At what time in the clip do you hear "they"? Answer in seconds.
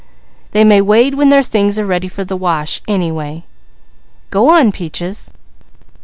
0.53-0.63